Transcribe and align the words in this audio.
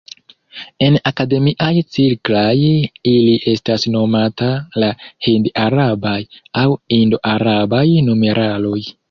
En 0.83 0.95
akademiaj 1.09 1.73
cirklaj 1.97 2.55
ili 3.11 3.35
estas 3.51 3.85
nomata 3.97 4.49
la 4.85 4.91
"Hind-Arabaj" 5.27 6.19
aŭ 6.65 6.67
"Indo-Arabaj" 6.99 7.85
numeraloj. 8.11 8.83